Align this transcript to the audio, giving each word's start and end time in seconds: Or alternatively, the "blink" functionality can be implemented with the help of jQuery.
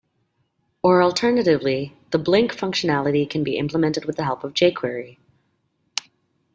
Or 0.81 1.03
alternatively, 1.03 1.95
the 2.09 2.17
"blink" 2.17 2.55
functionality 2.57 3.29
can 3.29 3.43
be 3.43 3.59
implemented 3.59 4.05
with 4.05 4.15
the 4.15 4.23
help 4.23 4.43
of 4.43 4.55
jQuery. 4.55 5.17